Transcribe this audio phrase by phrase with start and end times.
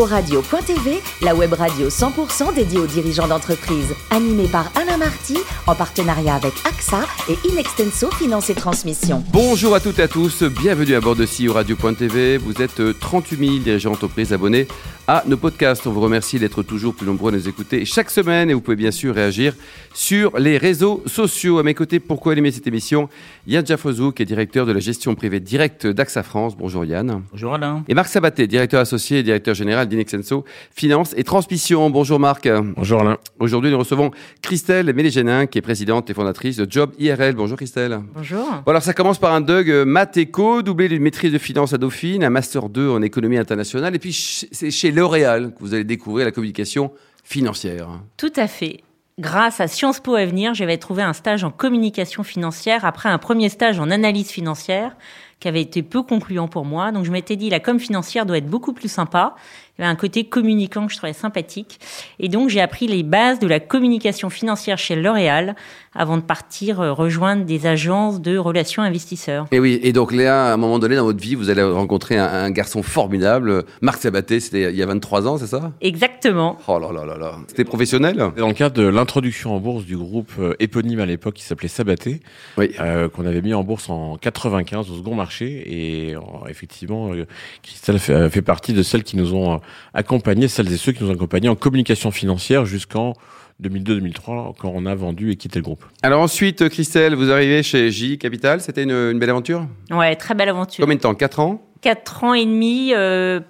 [0.00, 3.94] Radio.tv, la web radio 100% dédiée aux dirigeants d'entreprise.
[4.10, 9.22] Animée par Alain Marty, en partenariat avec AXA et Inextenso Finance et Transmission.
[9.32, 12.38] Bonjour à toutes et à tous, bienvenue à bord de CEO Radio.tv.
[12.38, 14.66] Vous êtes 38 000 dirigeants d'entreprise abonnés
[15.06, 15.86] à nos podcasts.
[15.86, 18.76] On vous remercie d'être toujours plus nombreux à nous écouter chaque semaine et vous pouvez
[18.76, 19.54] bien sûr réagir
[19.92, 21.58] sur les réseaux sociaux.
[21.58, 23.08] À mes côtés, pourquoi aimer cette émission?
[23.44, 26.56] Yann Jaffrezou, qui est directeur de la gestion privée directe d'AXA France.
[26.56, 27.22] Bonjour Yann.
[27.32, 27.82] Bonjour Alain.
[27.88, 31.90] Et Marc Sabaté, directeur associé et directeur général d'Inexenso Finance et Transmission.
[31.90, 32.48] Bonjour Marc.
[32.76, 33.18] Bonjour Alain.
[33.40, 37.34] Aujourd'hui, nous recevons Christelle Mélégenin, qui est présidente et fondatrice de Job IRL.
[37.34, 37.98] Bonjour Christelle.
[38.14, 38.46] Bonjour.
[38.64, 41.72] Bon, alors ça commence par un Doug euh, maths éco, doublé d'une maîtrise de finance
[41.72, 44.12] à Dauphine, un master 2 en économie internationale, et puis
[44.52, 46.92] c'est chez L'Oréal que vous allez découvrir la communication
[47.24, 47.88] financière.
[48.16, 48.82] Tout à fait.
[49.18, 53.50] Grâce à Sciences Po Avenir, j'avais trouvé un stage en communication financière après un premier
[53.50, 54.96] stage en analyse financière
[55.38, 56.92] qui avait été peu concluant pour moi.
[56.92, 59.34] Donc je m'étais dit la com financière doit être beaucoup plus sympa.
[59.78, 61.80] Il y avait un côté communicant que je trouvais sympathique.
[62.20, 65.56] Et donc j'ai appris les bases de la communication financière chez L'Oréal
[65.94, 69.46] avant de partir euh, rejoindre des agences de relations investisseurs.
[69.50, 72.16] Et oui, et donc Léa, à un moment donné dans votre vie, vous allez rencontrer
[72.18, 75.72] un, un garçon formidable, Marc Sabaté, c'était il y a 23 ans, c'est ça?
[75.80, 76.58] Exactement.
[76.68, 77.32] Oh là là là là.
[77.48, 78.16] C'était professionnel?
[78.36, 81.68] Dans le cadre de l'introduction en bourse du groupe euh, éponyme à l'époque qui s'appelait
[81.68, 82.20] Sabaté,
[82.58, 82.70] Oui.
[82.80, 85.62] euh, qu'on avait mis en bourse en 95 au second marché.
[85.66, 87.26] Et euh, effectivement, euh,
[87.62, 90.92] Christelle fait, euh, fait partie de celles qui nous ont euh, accompagnés, celles et ceux
[90.92, 93.14] qui nous ont accompagnés en communication financière jusqu'en
[93.62, 95.84] 2002-2003 quand on a vendu et quitté le groupe.
[96.02, 99.66] Alors ensuite, Christelle, vous arrivez chez J Capital, c'était une, une belle aventure?
[99.90, 100.82] Ouais, très belle aventure.
[100.82, 101.14] Combien de temps?
[101.14, 101.62] 4 ans?
[101.80, 103.40] Quatre ans et demi euh,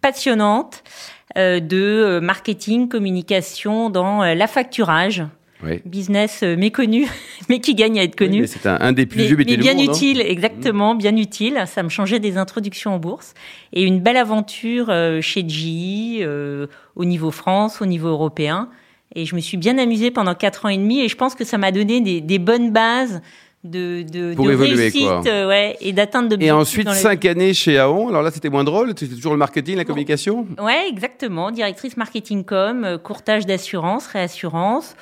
[0.00, 0.84] passionnantes
[1.36, 5.24] euh, de euh, marketing, communication dans euh, l'affacturage,
[5.64, 5.80] Oui.
[5.84, 7.06] business euh, méconnu,
[7.48, 8.42] mais qui gagne à être connu.
[8.42, 10.94] Mais C'est un, un des plus mais, vieux mais métiers du bien hein utile, exactement,
[10.94, 11.62] bien utile.
[11.66, 13.34] Ça me changeait des introductions en bourse.
[13.72, 18.68] Et une belle aventure euh, chez GE, euh, au niveau France, au niveau européen.
[19.14, 21.00] Et je me suis bien amusée pendant quatre ans et demi.
[21.00, 23.20] Et je pense que ça m'a donné des, des bonnes bases
[23.64, 25.22] de, de, Pour de évoluer, réussite quoi.
[25.26, 26.54] euh, ouais, et d'atteinte Et d'objectifs.
[26.54, 26.88] ensuite.
[26.90, 28.08] 5 années chez Aon.
[28.08, 28.90] Alors là, c'était moins drôle.
[28.96, 31.50] C'était toujours le marketing, la communication Ouais, exactement.
[31.50, 34.94] Directrice marketing com, courtage d'assurance, réassurance.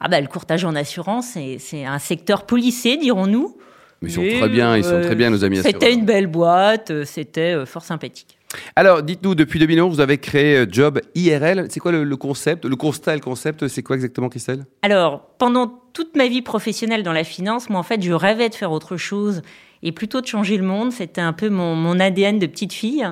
[0.00, 3.56] Ah bah le courtage en assurance, c'est un secteur policé, dirons-nous.
[4.02, 5.98] Mais ils sont Mais, très bien, ils sont euh, très bien, nos amis C'était assureurs.
[5.98, 8.38] une belle boîte, euh, c'était euh, fort sympathique.
[8.74, 11.66] Alors, dites-nous, depuis 2011, vous avez créé euh, Job IRL.
[11.68, 14.64] C'est quoi le, le concept Le constat et le concept, c'est quoi exactement, Christelle?
[14.80, 18.54] Alors, pendant toute ma vie professionnelle dans la finance, moi en fait, je rêvais de
[18.54, 19.42] faire autre chose
[19.82, 20.92] et plutôt de changer le monde.
[20.92, 23.06] C'était un peu mon, mon ADN de petite fille.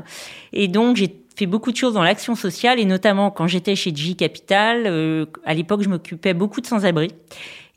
[0.54, 3.94] Et donc, j'ai fait beaucoup de choses dans l'action sociale et notamment quand j'étais chez
[3.94, 7.08] J Capital, euh, à l'époque, je m'occupais beaucoup de sans-abri.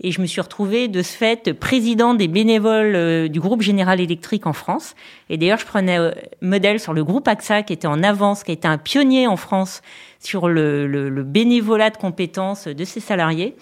[0.03, 4.01] Et je me suis retrouvée de ce fait président des bénévoles euh, du groupe Général
[4.01, 4.95] Électrique en France.
[5.29, 8.51] Et d'ailleurs, je prenais euh, modèle sur le groupe AXA qui était en avance, qui
[8.51, 9.83] était un pionnier en France
[10.19, 13.55] sur le, bénévolat de compétences de ses salariés.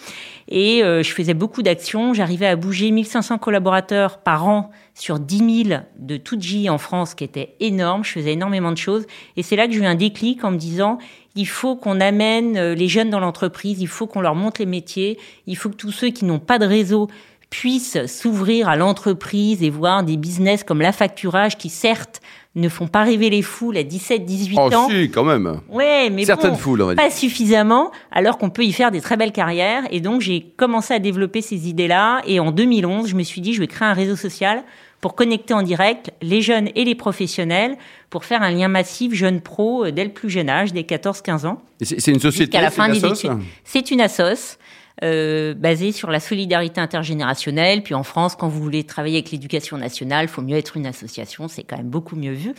[0.47, 2.13] Et euh, je faisais beaucoup d'actions.
[2.13, 7.15] J'arrivais à bouger 1500 collaborateurs par an sur 10 000 de toute J en France,
[7.15, 8.05] qui était énorme.
[8.05, 9.05] Je faisais énormément de choses.
[9.35, 10.99] Et c'est là que j'ai eu un déclic en me disant,
[11.35, 14.65] il faut qu'on amène euh, les jeunes dans l'entreprise, il faut qu'on leur montre les
[14.65, 15.17] métiers,
[15.47, 17.07] il faut que tous ceux qui n'ont pas de réseau
[17.49, 22.21] puissent s'ouvrir à l'entreprise et voir des business comme la facturage qui certes
[22.55, 24.89] ne font pas rêver les foules à 17, 18 Oh, ans.
[24.89, 25.59] si, quand même.
[25.69, 27.03] Ouais, mais Certaines bon, foules, on va dire.
[27.03, 29.83] pas suffisamment, alors qu'on peut y faire des très belles carrières.
[29.91, 32.21] Et donc, j'ai commencé à développer ces idées-là.
[32.27, 34.63] Et en 2011, je me suis dit, je vais créer un réseau social
[35.01, 37.77] pour connecter en direct les jeunes et les professionnels
[38.09, 41.47] pour faire un lien massif jeune pro euh, dès le plus jeune âge, dès 14-15
[41.47, 41.61] ans.
[41.81, 43.39] C'est une société Jusqu'à la c'est fin des études.
[43.63, 44.57] C'est une assoce
[45.01, 47.83] euh, basée sur la solidarité intergénérationnelle.
[47.83, 51.47] Puis en France, quand vous voulez travailler avec l'éducation nationale, faut mieux être une association,
[51.47, 52.53] c'est quand même beaucoup mieux vu.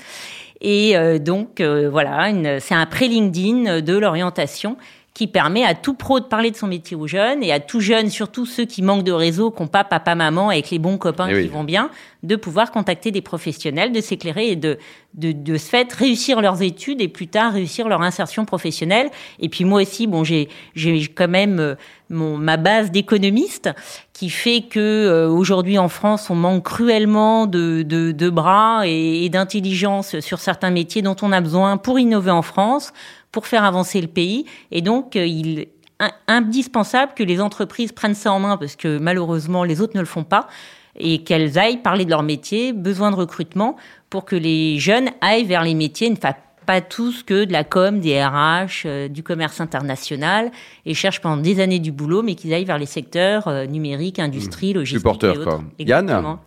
[0.63, 4.79] Et euh, donc euh, voilà, c'est un pré-LinkedIn de l'orientation
[5.21, 7.81] qui permet à tout pro de parler de son métier aux jeunes et à tout
[7.81, 10.97] jeune, surtout ceux qui manquent de réseau, qui n'ont pas papa, maman, avec les bons
[10.97, 11.47] copains Eh qui oui.
[11.49, 11.91] vont bien,
[12.23, 14.79] de pouvoir contacter des professionnels, de s'éclairer et de,
[15.13, 19.11] de, de ce fait réussir leurs études et plus tard réussir leur insertion professionnelle.
[19.41, 21.75] Et puis moi aussi, bon, j'ai j'ai quand même euh,
[22.09, 23.69] mon, ma base d'économiste
[24.15, 29.25] qui fait que euh, aujourd'hui en France, on manque cruellement de, de, de bras et,
[29.25, 32.93] et d'intelligence sur certains métiers dont on a besoin pour innover en France,
[33.33, 34.45] pour faire avancer le pays.
[34.71, 35.67] Et donc, euh, il
[35.99, 40.01] in- indispensable que les entreprises prennent ça en main parce que malheureusement les autres ne
[40.01, 40.49] le font pas
[40.97, 43.77] et qu'elles aillent parler de leur métier, besoin de recrutement
[44.11, 46.35] pour que les jeunes aillent vers les métiers, ne fassent
[46.67, 50.51] pas tous que de la com, des RH, euh, du commerce international
[50.87, 54.19] et cherchent pendant des années du boulot, mais qu'ils aillent vers les secteurs euh, numériques,
[54.19, 55.51] industrie, logistique porteur, et autres.
[55.51, 55.65] quoi.
[55.79, 56.39] Yann Exactement.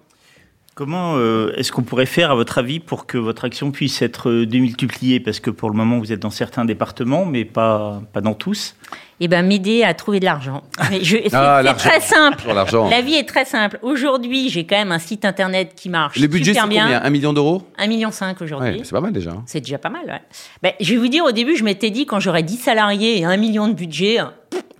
[0.75, 4.29] Comment euh, est-ce qu'on pourrait faire, à votre avis, pour que votre action puisse être
[4.29, 5.19] euh, démultipliée?
[5.19, 8.75] Parce que pour le moment, vous êtes dans certains départements, mais pas, pas dans tous.
[9.19, 10.63] Eh ben, m'aider à trouver de l'argent.
[11.03, 12.43] C'est Ah, très simple.
[12.89, 13.77] La vie est très simple.
[13.83, 16.83] Aujourd'hui, j'ai quand même un site internet qui marche Le budget, c'est bien.
[16.85, 17.01] combien?
[17.03, 17.61] Un million d'euros?
[17.77, 18.09] 1,5 million
[18.41, 18.69] aujourd'hui.
[18.71, 19.29] Ouais, c'est pas mal déjà.
[19.31, 19.43] hein.
[19.45, 20.21] C'est déjà pas mal, ouais.
[20.63, 23.25] Ben, je vais vous dire, au début, je m'étais dit, quand j'aurais 10 salariés et
[23.25, 24.17] 1 million de budget,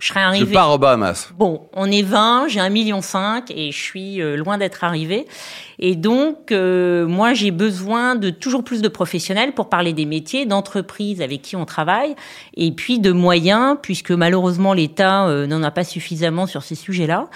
[0.04, 0.52] je serais Je arrivé.
[0.52, 1.30] pars au Bahamas.
[1.38, 3.00] Bon, on est 20, j'ai 1,5 million
[3.48, 5.26] et je suis euh, loin d'être arrivé.
[5.78, 10.44] Et donc, euh, moi, j'ai besoin de toujours plus de professionnels pour parler des métiers,
[10.44, 12.14] d'entreprises avec qui on travaille,
[12.54, 17.28] et puis de moyens, puisque malheureusement l'État euh, n'en a pas suffisamment sur ces sujets-là,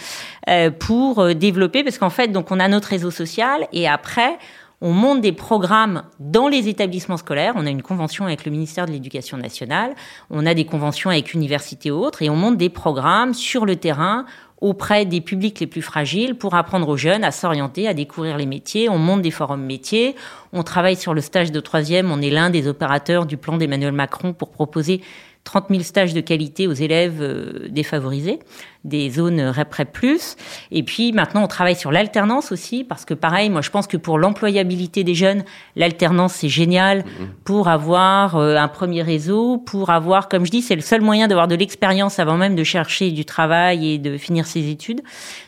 [0.49, 4.38] euh, pour euh, développer, parce qu'en fait, donc on a notre réseau social, et après,
[4.80, 7.54] on monte des programmes dans les établissements scolaires.
[7.56, 9.94] On a une convention avec le ministère de l'Éducation nationale.
[10.30, 12.22] On a des conventions avec universités autres.
[12.22, 14.25] Et on monte des programmes sur le terrain
[14.60, 18.46] auprès des publics les plus fragiles pour apprendre aux jeunes à s'orienter, à découvrir les
[18.46, 18.88] métiers.
[18.88, 20.14] On monte des forums métiers.
[20.52, 22.10] On travaille sur le stage de troisième.
[22.12, 25.00] On est l'un des opérateurs du plan d'Emmanuel Macron pour proposer
[25.44, 28.38] 30 000 stages de qualité aux élèves euh, défavorisés,
[28.85, 30.37] des zones REP plus.
[30.70, 33.96] Et puis maintenant, on travaille sur l'alternance aussi, parce que pareil, moi je pense que
[33.96, 35.44] pour l'employabilité des jeunes,
[35.75, 37.05] l'alternance c'est génial
[37.44, 41.29] pour avoir euh, un premier réseau, pour avoir, comme je dis, c'est le seul moyen
[41.29, 45.00] d'avoir de l'expérience avant même de chercher du travail et de finir ses études.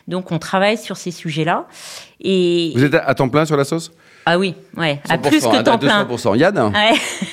[0.07, 1.67] Donc on travaille sur ces sujets-là.
[2.19, 3.91] Et Vous êtes à temps plein sur la sauce?
[4.25, 6.03] Ah oui, ouais, à 100%, plus que à temps plein.
[6.05, 6.37] 200%.
[6.37, 6.91] Yann Ouais.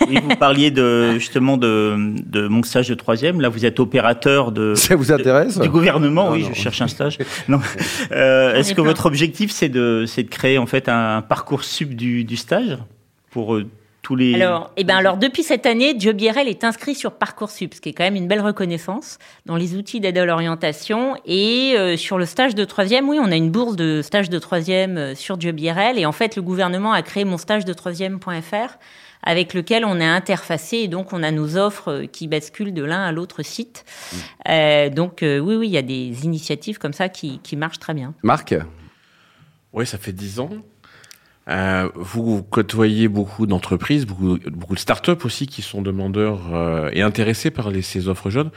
[0.09, 3.41] Oui, vous parliez de, justement de, de mon stage de troisième.
[3.41, 5.59] Là, vous êtes opérateur de, Ça vous intéresse?
[5.59, 6.27] du gouvernement.
[6.27, 6.51] Non, oui, non.
[6.55, 7.19] je cherche un stage.
[7.49, 7.61] Non.
[8.13, 8.89] Euh, Est-ce est que plein.
[8.91, 12.79] votre objectif, c'est de, c'est de créer en fait un parcours sub du, du stage
[13.31, 13.67] pour euh,
[14.09, 14.35] tous les.
[14.35, 17.91] Alors, eh ben alors depuis cette année, Job IRL est inscrit sur Parcoursup, ce qui
[17.91, 22.17] est quand même une belle reconnaissance dans les outils d'aide à l'orientation et euh, sur
[22.17, 23.07] le stage de troisième.
[23.09, 26.13] Oui, on a une bourse de stage de troisième euh, sur Job IRL et en
[26.13, 28.79] fait, le gouvernement a créé mon stage de troisième.fr
[29.23, 32.85] avec lequel on est interfacé et donc on a nos offres euh, qui basculent de
[32.85, 33.85] l'un à l'autre site.
[34.49, 37.79] Euh, donc euh, oui, oui, il y a des initiatives comme ça qui, qui marchent
[37.81, 38.15] très bien.
[38.23, 38.55] Marc?
[39.73, 40.51] Oui, ça fait 10 ans.
[41.49, 47.01] Euh, vous côtoyez beaucoup d'entreprises, beaucoup, beaucoup de startups aussi qui sont demandeurs euh, et
[47.03, 48.51] intéressés par les, ces offres jeunes.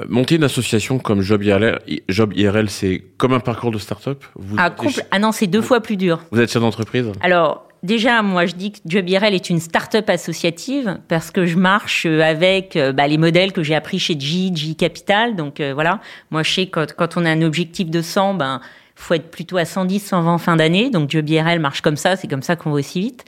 [0.00, 4.24] Euh, monter une association comme Job IRL, Job IRL c'est comme un parcours de startup?
[4.36, 6.20] Vous, Ah, compl- ah non, c'est deux fois plus dur.
[6.30, 10.08] vous êtes chef d'entreprise Alors, déjà, moi, je dis que Job IRL est une start-up
[10.08, 14.74] associative parce que je marche avec bah, les modèles que j'ai appris chez G, G
[14.76, 15.34] Capital.
[15.34, 16.00] Donc, voilà.
[16.30, 18.60] Moi, je sais que quand, quand on a un objectif de 100, ben,
[19.04, 20.90] faut être plutôt à 110, 120 en fin d'année.
[20.90, 22.16] Donc, Job IRL marche comme ça.
[22.16, 23.24] C'est comme ça qu'on va aussi vite.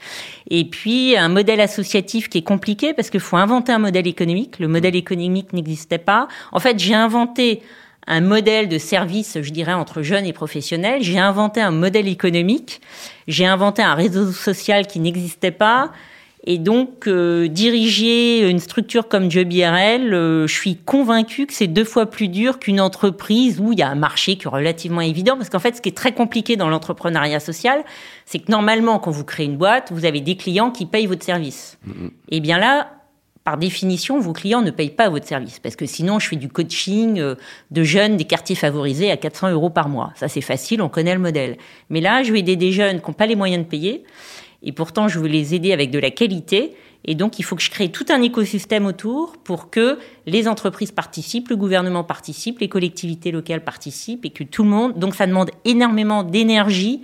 [0.49, 4.59] Et puis, un modèle associatif qui est compliqué parce qu'il faut inventer un modèle économique.
[4.59, 6.27] Le modèle économique n'existait pas.
[6.51, 7.61] En fait, j'ai inventé
[8.07, 11.03] un modèle de service, je dirais, entre jeunes et professionnels.
[11.03, 12.81] J'ai inventé un modèle économique.
[13.27, 15.91] J'ai inventé un réseau social qui n'existait pas.
[16.49, 21.67] Et donc, euh, diriger une structure comme Job IRL, euh, je suis convaincue que c'est
[21.67, 25.01] deux fois plus dur qu'une entreprise où il y a un marché qui est relativement
[25.01, 25.35] évident.
[25.35, 27.83] Parce qu'en fait, ce qui est très compliqué dans l'entrepreneuriat social,
[28.25, 31.25] c'est que normalement, quand vous créez une boîte, vous avez des clients qui payent votre
[31.25, 31.77] service.
[32.29, 32.91] Et bien là,
[33.43, 35.59] par définition, vos clients ne payent pas votre service.
[35.59, 37.35] Parce que sinon, je fais du coaching euh,
[37.71, 40.13] de jeunes des quartiers favorisés à 400 euros par mois.
[40.15, 41.57] Ça, c'est facile, on connaît le modèle.
[41.89, 44.05] Mais là, je vais aider des jeunes qui n'ont pas les moyens de payer.
[44.67, 46.73] Et pourtant, je veux les aider avec de la qualité.
[47.05, 50.91] Et donc, il faut que je crée tout un écosystème autour pour que les entreprises
[50.91, 54.99] participent, le gouvernement participe, les collectivités locales participent et que tout le monde.
[54.99, 57.01] Donc, ça demande énormément d'énergie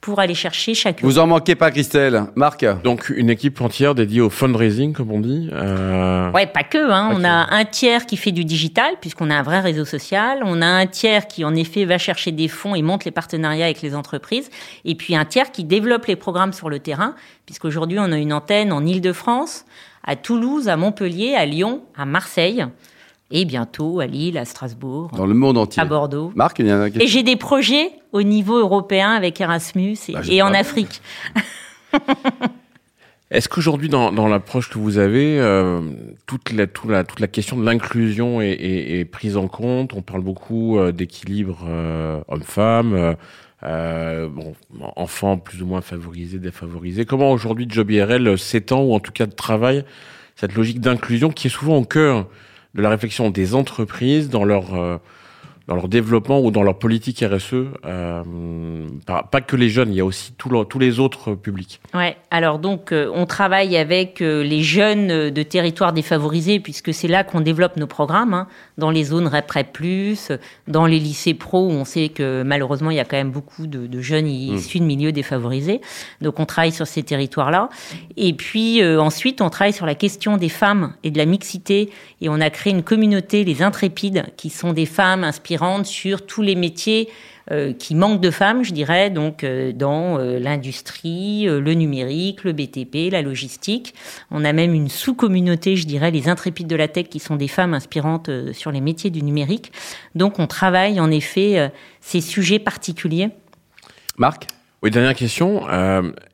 [0.00, 1.06] pour aller chercher chacun.
[1.06, 2.24] Vous en manquez pas, Christelle.
[2.34, 5.50] Marc Donc une équipe entière dédiée au fundraising, comme on dit.
[5.52, 6.78] Euh, Ouais, pas que.
[6.90, 7.10] Hein.
[7.10, 7.24] Pas on que.
[7.26, 10.40] a un tiers qui fait du digital, puisqu'on a un vrai réseau social.
[10.44, 13.66] On a un tiers qui, en effet, va chercher des fonds et monte les partenariats
[13.66, 14.48] avec les entreprises.
[14.86, 17.14] Et puis un tiers qui développe les programmes sur le terrain,
[17.44, 19.66] puisqu'aujourd'hui, on a une antenne en Ile-de-France,
[20.04, 22.64] à Toulouse, à Montpellier, à Lyon, à Marseille,
[23.30, 25.80] et bientôt à Lille, à Strasbourg, Dans le monde entier.
[25.82, 26.32] à Bordeaux.
[26.34, 30.20] Marc, il y a Et j'ai des projets au niveau européen avec Erasmus et, Ah,
[30.28, 31.00] et en Afrique.
[33.30, 35.80] Est-ce qu'aujourd'hui, dans, dans l'approche que vous avez, euh,
[36.26, 39.94] toute, la, toute, la, toute la question de l'inclusion est, est, est prise en compte?
[39.94, 43.14] On parle beaucoup euh, d'équilibre euh, homme-femme,
[43.62, 44.54] euh, bon,
[44.96, 47.04] enfants plus ou moins favorisés, défavorisés.
[47.04, 49.84] Comment aujourd'hui Job IRL s'étend, ou en tout cas de travail,
[50.34, 52.26] cette logique d'inclusion qui est souvent au cœur
[52.74, 55.00] de la réflexion des entreprises dans leur...
[55.70, 57.54] dans leur développement ou dans leur politique RSE
[57.86, 58.22] euh,
[59.06, 61.80] Pas que les jeunes, il y a aussi tous les autres publics.
[61.94, 62.16] Ouais.
[62.32, 67.22] Alors donc, euh, on travaille avec euh, les jeunes de territoires défavorisés puisque c'est là
[67.22, 68.48] qu'on développe nos programmes, hein,
[68.78, 70.32] dans les zones REP plus,
[70.66, 73.68] dans les lycées pro où on sait que malheureusement il y a quand même beaucoup
[73.68, 74.56] de, de jeunes mmh.
[74.56, 75.80] issus de milieux défavorisés.
[76.20, 77.68] Donc on travaille sur ces territoires-là.
[78.16, 82.28] Et puis ensuite, on travaille sur la question des femmes et de la mixité et
[82.28, 85.22] on a créé une communauté, les intrépides, qui sont des femmes
[85.84, 87.08] sur tous les métiers
[87.50, 92.52] euh, qui manquent de femmes, je dirais, donc euh, dans euh, l'industrie, le numérique, le
[92.52, 93.94] BTP, la logistique.
[94.30, 97.48] On a même une sous-communauté, je dirais, les intrépides de la tech, qui sont des
[97.48, 99.72] femmes inspirantes sur les métiers du numérique.
[100.14, 103.30] Donc on travaille en effet ces sujets particuliers.
[104.16, 104.46] Marc?
[104.82, 105.68] Oui, dernière question.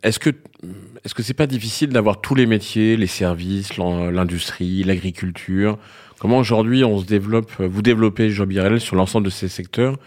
[0.03, 0.31] Est-ce que
[1.05, 5.79] est-ce que c'est pas difficile d'avoir tous les métiers, les services, l'industrie, l'agriculture
[6.19, 9.99] Comment aujourd'hui on se développe, vous développez Job IRL sur l'ensemble de ces secteurs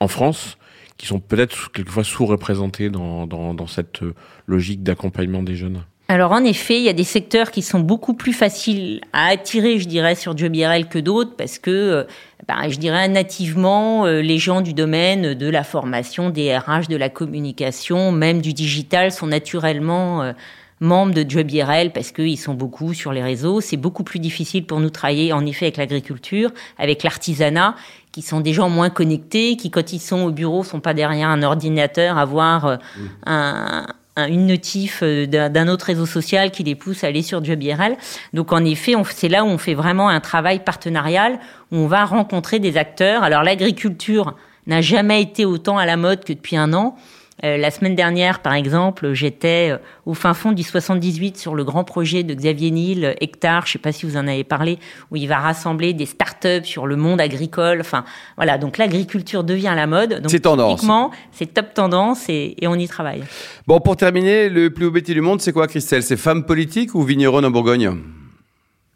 [0.00, 0.56] en France
[0.96, 4.00] qui sont peut-être quelquefois sous-représentés dans, dans, cette
[4.46, 5.84] logique d'accompagnement des jeunes?
[6.08, 9.78] Alors en effet, il y a des secteurs qui sont beaucoup plus faciles à attirer,
[9.78, 12.04] je dirais, sur Job IRL que d'autres, parce que, euh,
[12.48, 16.96] ben, je dirais, nativement, euh, les gens du domaine de la formation, des RH, de
[16.96, 20.32] la communication, même du digital, sont naturellement euh,
[20.80, 23.60] membres de Job IRL parce qu'ils sont beaucoup sur les réseaux.
[23.60, 27.74] C'est beaucoup plus difficile pour nous travailler, en effet, avec l'agriculture, avec l'artisanat,
[28.12, 31.28] qui sont des gens moins connectés, qui, quand ils sont au bureau, sont pas derrière
[31.28, 32.78] un ordinateur à voir
[33.26, 33.86] un
[34.26, 37.96] une notif euh, d'un autre réseau social qui les pousse à aller sur Job IRL.
[38.32, 41.38] Donc en effet, c'est là où on fait vraiment un travail partenarial,
[41.70, 43.22] où on va rencontrer des acteurs.
[43.22, 44.34] Alors l'agriculture
[44.66, 46.96] n'a jamais été autant à la mode que depuis un an.
[47.44, 51.64] Euh, la semaine dernière, par exemple, j'étais euh, au fin fond du 78 sur le
[51.64, 54.78] grand projet de Xavier Niel, Hectare, je ne sais pas si vous en avez parlé,
[55.10, 57.80] où il va rassembler des start-up sur le monde agricole.
[57.80, 58.04] Enfin,
[58.36, 60.22] voilà, donc l'agriculture devient la mode.
[60.26, 60.84] C'est tendance.
[61.30, 63.22] C'est top tendance et, et, on y travaille.
[63.66, 66.02] Bon, pour terminer, le plus beau métier du monde, c'est quoi, Christelle?
[66.02, 68.17] C'est femme politique ou vigneronne en Bourgogne?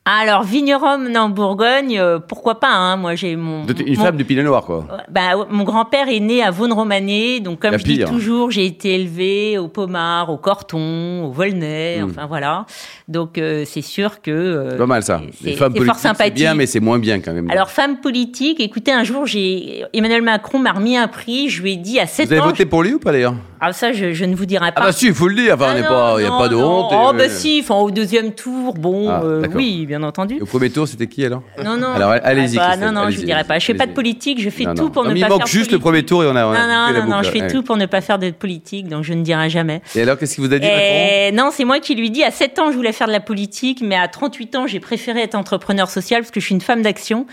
[0.04, 4.42] Alors, vigneronne en Bourgogne, euh, pourquoi pas hein Moi, j'ai mon une femme du Pinot
[4.42, 4.84] Noir, quoi.
[5.08, 9.58] Bah, mon grand-père est né à Vaune-Romanée, donc comme je dis toujours, j'ai été élevée
[9.58, 12.10] au Pomard, au Corton, au Volnay, hmm.
[12.10, 12.66] enfin voilà.
[13.06, 15.20] Donc euh, c'est sûr que euh, pas mal ça.
[15.40, 17.48] C'est fort C'est bien, mais c'est moins bien quand même.
[17.50, 21.74] Alors femme politique, écoutez, un jour, j'ai Emmanuel Macron m'a remis un prix, je lui
[21.74, 22.28] ai dit à 7 ans.
[22.28, 23.34] Vous avez voté pour lui ou pas d'ailleurs?
[23.60, 24.80] Ah ça, je, je, ne vous dirai pas.
[24.82, 25.54] Ah bah si, il faut le dire.
[25.54, 26.92] Enfin, il ah n'y a pas de honte.
[26.92, 29.22] Oh bah si, enfin au deuxième tour, bon, ah,
[29.54, 30.38] oui, bien entendu.
[30.40, 31.92] au premier tour, c'était qui alors Non, non.
[31.92, 32.58] Alors allez-y.
[32.58, 33.58] Ah bah, non, non, je ne dirai pas.
[33.58, 35.28] Je fais pas de politique, je fais tout pour ne pas faire.
[35.28, 36.42] Il manque juste le premier tour et on a.
[36.42, 39.12] Non, non, non, non, je fais tout pour ne pas faire de politique, donc je
[39.12, 39.82] ne dirai jamais.
[39.94, 42.22] Et alors, qu'est-ce qu'il vous a dit Macron Non, c'est moi qui lui dis.
[42.24, 45.20] À 7 ans, je voulais faire de la politique, mais à 38 ans, j'ai préféré
[45.20, 47.26] être entrepreneur social parce que je suis une femme d'action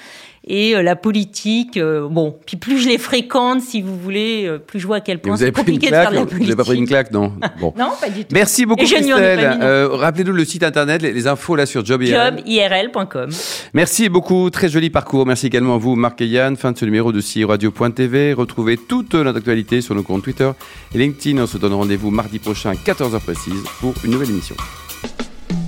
[0.49, 1.77] et euh, la politique.
[1.77, 4.99] Euh, bon, puis plus je les fréquente, si vous voulez, euh, plus je vois à
[4.99, 6.39] quel point c'est compliqué de faire de la politique.
[6.39, 7.73] Vous n'avez pas pris une claque, non bon.
[7.77, 8.33] Non, pas du tout.
[8.33, 9.59] Merci beaucoup, Christelle.
[9.91, 12.33] Rappelez-nous le site internet, les, infos là sur jobirl.
[12.35, 13.29] jobirl.com.
[13.73, 15.25] Merci beaucoup, très joli parcours.
[15.25, 16.57] Merci également à vous, Marc et Yann.
[16.57, 18.33] Fin de ce numéro de CI Radio.tv.
[18.33, 20.49] Retrouvez toute notre actualité sur nos comptes Twitter
[20.95, 21.43] et LinkedIn.
[21.43, 24.55] On se donne rendez-vous mardi prochain à 14h précise pour une nouvelle émission.